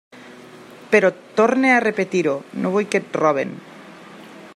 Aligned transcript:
Però 0.95 1.11
torne 1.41 1.73
a 1.73 1.81
repetir-ho: 1.85 2.33
no 2.63 2.73
vull 2.77 2.91
que 2.95 3.03
et 3.05 3.19
roben. 3.25 3.53